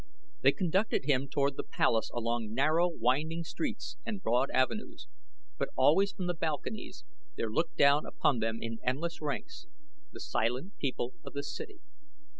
[0.41, 5.07] They conducted him toward the palace along narrow, winding streets and broad avenues;
[5.59, 7.03] but always from the balconies
[7.37, 9.67] there looked down upon them in endless ranks
[10.11, 11.81] the silent people of the city.